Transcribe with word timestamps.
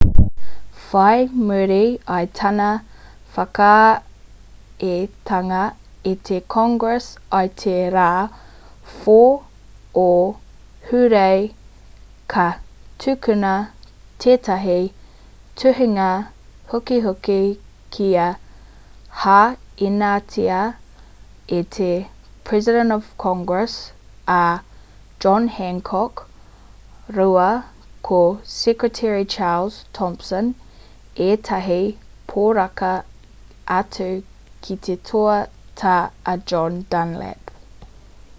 whai 0.91 1.17
muri 1.49 1.83
i 2.19 2.21
tana 2.39 2.69
whakaaetanga 3.35 5.59
e 6.11 6.13
te 6.29 6.37
congress 6.55 7.05
i 7.39 7.41
te 7.63 7.73
rā 7.95 8.05
4 8.93 10.05
o 10.05 10.05
hūrae 10.89 11.43
ka 12.35 12.45
tukuna 13.05 13.51
tētahi 14.25 14.77
tuhinga 15.63 16.07
hukihuki 16.73 17.37
kua 17.97 18.23
hainatia 19.25 20.61
e 21.59 21.61
te 21.77 21.91
president 22.51 22.97
of 22.97 23.13
congress 23.25 23.77
a 24.37 24.39
john 25.25 25.49
hancock 25.59 26.23
rāua 27.19 27.45
ko 28.09 28.19
secretary 28.51 29.25
charles 29.33 29.75
thompson 29.97 30.47
ētahi 31.27 31.77
poraka 32.31 32.91
atu 33.79 34.07
ki 34.67 34.75
te 34.87 34.95
toa 35.09 35.35
tā 35.83 35.93
a 36.33 36.35
john 36.53 36.79
dunlap 36.95 37.53